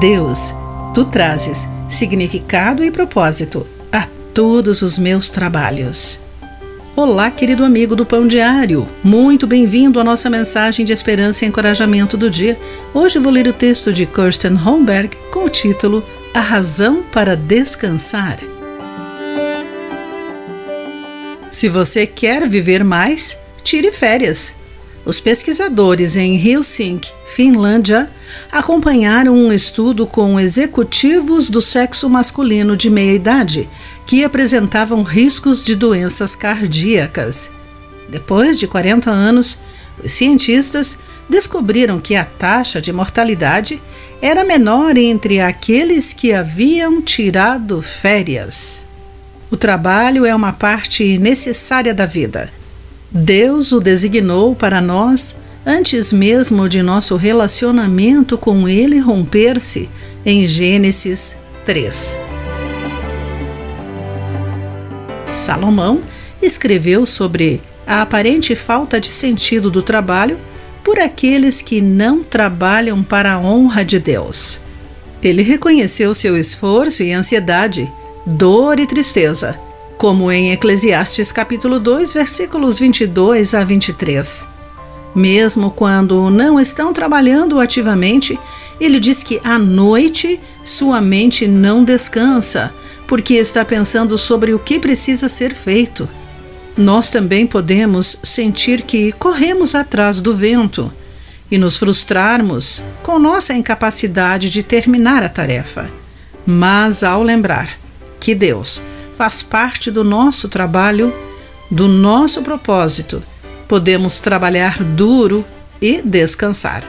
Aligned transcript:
Deus, 0.00 0.52
tu 0.92 1.04
trazes 1.04 1.68
significado 1.88 2.84
e 2.84 2.90
propósito 2.90 3.66
a 3.92 4.06
todos 4.32 4.82
os 4.82 4.98
meus 4.98 5.28
trabalhos. 5.28 6.18
Olá, 6.96 7.30
querido 7.30 7.64
amigo 7.64 7.94
do 7.94 8.04
Pão 8.04 8.26
Diário. 8.26 8.88
Muito 9.02 9.46
bem-vindo 9.46 10.00
à 10.00 10.04
nossa 10.04 10.28
mensagem 10.28 10.84
de 10.84 10.92
esperança 10.92 11.44
e 11.44 11.48
encorajamento 11.48 12.16
do 12.16 12.28
dia. 12.28 12.58
Hoje 12.92 13.18
vou 13.18 13.32
ler 13.32 13.46
o 13.46 13.52
texto 13.52 13.92
de 13.92 14.04
Kirsten 14.04 14.54
Holmberg 14.54 15.16
com 15.32 15.44
o 15.44 15.48
título 15.48 16.04
A 16.32 16.40
Razão 16.40 17.02
para 17.02 17.36
Descansar. 17.36 18.38
Se 21.50 21.68
você 21.68 22.06
quer 22.06 22.48
viver 22.48 22.82
mais, 22.82 23.38
tire 23.62 23.92
férias. 23.92 24.54
Os 25.04 25.20
pesquisadores 25.20 26.16
em 26.16 26.34
Helsinki, 26.34 27.12
Finlândia, 27.26 28.08
acompanharam 28.50 29.34
um 29.36 29.52
estudo 29.52 30.06
com 30.06 30.40
executivos 30.40 31.50
do 31.50 31.60
sexo 31.60 32.08
masculino 32.08 32.74
de 32.74 32.88
meia 32.88 33.12
idade 33.12 33.68
que 34.06 34.24
apresentavam 34.24 35.02
riscos 35.02 35.62
de 35.62 35.74
doenças 35.74 36.34
cardíacas. 36.34 37.50
Depois 38.08 38.58
de 38.58 38.66
40 38.66 39.10
anos, 39.10 39.58
os 40.02 40.12
cientistas 40.12 40.96
descobriram 41.28 42.00
que 42.00 42.16
a 42.16 42.24
taxa 42.24 42.80
de 42.80 42.92
mortalidade 42.92 43.82
era 44.22 44.42
menor 44.42 44.96
entre 44.96 45.38
aqueles 45.38 46.14
que 46.14 46.32
haviam 46.32 47.02
tirado 47.02 47.82
férias. 47.82 48.84
O 49.50 49.56
trabalho 49.56 50.24
é 50.24 50.34
uma 50.34 50.52
parte 50.52 51.18
necessária 51.18 51.92
da 51.92 52.06
vida 52.06 52.50
Deus 53.16 53.70
o 53.70 53.78
designou 53.78 54.56
para 54.56 54.80
nós 54.80 55.36
antes 55.64 56.12
mesmo 56.12 56.68
de 56.68 56.82
nosso 56.82 57.14
relacionamento 57.14 58.36
com 58.36 58.68
Ele 58.68 58.98
romper-se, 58.98 59.88
em 60.26 60.48
Gênesis 60.48 61.36
3. 61.64 62.18
Salomão 65.30 66.02
escreveu 66.42 67.06
sobre 67.06 67.62
a 67.86 68.02
aparente 68.02 68.56
falta 68.56 69.00
de 69.00 69.12
sentido 69.12 69.70
do 69.70 69.80
trabalho 69.80 70.36
por 70.82 70.98
aqueles 70.98 71.62
que 71.62 71.80
não 71.80 72.24
trabalham 72.24 73.00
para 73.00 73.34
a 73.34 73.38
honra 73.38 73.84
de 73.84 74.00
Deus. 74.00 74.60
Ele 75.22 75.42
reconheceu 75.42 76.16
seu 76.16 76.36
esforço 76.36 77.04
e 77.04 77.12
ansiedade, 77.12 77.90
dor 78.26 78.80
e 78.80 78.88
tristeza 78.88 79.56
como 79.98 80.30
em 80.30 80.52
Eclesiastes 80.52 81.32
capítulo 81.32 81.78
2, 81.78 82.12
versículos 82.12 82.78
22 82.78 83.54
a 83.54 83.64
23. 83.64 84.46
Mesmo 85.14 85.70
quando 85.70 86.28
não 86.30 86.58
estão 86.58 86.92
trabalhando 86.92 87.60
ativamente, 87.60 88.38
ele 88.80 88.98
diz 88.98 89.22
que 89.22 89.40
à 89.44 89.58
noite 89.58 90.40
sua 90.62 91.00
mente 91.00 91.46
não 91.46 91.84
descansa, 91.84 92.74
porque 93.06 93.34
está 93.34 93.64
pensando 93.64 94.18
sobre 94.18 94.52
o 94.52 94.58
que 94.58 94.80
precisa 94.80 95.28
ser 95.28 95.54
feito. 95.54 96.08
Nós 96.76 97.08
também 97.08 97.46
podemos 97.46 98.18
sentir 98.22 98.82
que 98.82 99.12
corremos 99.12 99.74
atrás 99.74 100.20
do 100.20 100.34
vento 100.34 100.92
e 101.50 101.56
nos 101.56 101.76
frustrarmos 101.76 102.82
com 103.02 103.18
nossa 103.18 103.54
incapacidade 103.54 104.50
de 104.50 104.62
terminar 104.62 105.22
a 105.22 105.28
tarefa. 105.28 105.88
Mas 106.44 107.04
ao 107.04 107.22
lembrar 107.22 107.78
que 108.18 108.34
Deus 108.34 108.82
faz 109.16 109.42
parte 109.42 109.90
do 109.90 110.02
nosso 110.04 110.48
trabalho, 110.48 111.14
do 111.70 111.88
nosso 111.88 112.42
propósito. 112.42 113.22
Podemos 113.68 114.18
trabalhar 114.20 114.82
duro 114.82 115.44
e 115.80 116.02
descansar. 116.02 116.84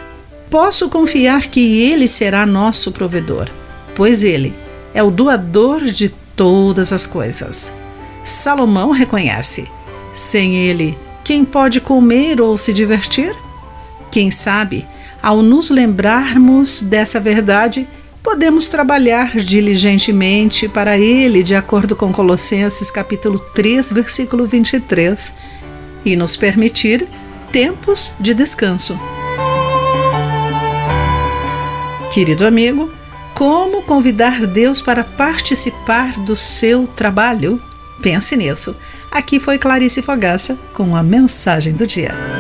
Posso 0.50 0.90
confiar 0.90 1.48
que 1.48 1.82
Ele 1.82 2.08
será 2.08 2.46
nosso 2.46 2.92
provedor, 2.92 3.50
pois 3.96 4.24
Ele 4.24 4.54
é 4.94 5.02
o 5.04 5.12
doador 5.12 5.84
de 5.84 6.10
todas 6.36 6.94
as 6.94 7.06
coisas. 7.06 7.74
Salomão 8.24 8.92
reconhece: 8.92 9.70
sem 10.12 10.56
Ele, 10.56 10.98
quem 11.24 11.44
pode 11.44 11.82
comer 11.82 12.40
ou 12.40 12.58
se 12.58 12.72
divertir? 12.72 13.36
Quem 14.12 14.32
sabe, 14.32 14.86
ao 15.22 15.42
nos 15.42 15.70
lembrarmos 15.70 16.82
dessa 16.82 17.20
verdade, 17.20 17.88
podemos 18.26 18.68
trabalhar 18.68 19.38
diligentemente 19.38 20.68
para 20.68 20.98
ele, 20.98 21.44
de 21.44 21.54
acordo 21.54 21.96
com 21.96 22.12
Colossenses 22.12 22.90
capítulo 22.90 23.38
3, 23.38 23.92
versículo 23.92 24.48
23, 24.48 25.32
e 26.04 26.16
nos 26.16 26.36
permitir 26.36 27.08
tempos 27.52 28.14
de 28.20 28.34
descanso. 28.34 29.00
Querido 32.12 32.48
amigo, 32.48 32.92
como 33.36 33.84
convidar 33.84 34.48
Deus 34.48 34.82
para 34.82 35.04
participar 35.04 36.20
do 36.22 36.36
seu 36.36 36.88
trabalho? 36.88 37.62
Pense 38.02 38.36
nisso. 38.36 38.76
Aqui 39.12 39.40
foi 39.40 39.60
Clarice 39.60 40.02
Fogaça 40.02 40.58
com 40.74 40.96
a 40.96 41.04
mensagem 41.04 41.74
do 41.74 41.86
dia. 41.86 42.35